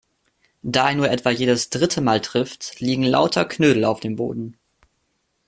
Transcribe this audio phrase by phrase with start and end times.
[0.63, 4.57] Da er nur etwa jedes dritte Mal trifft, liegen lauter Knödel auf dem Boden.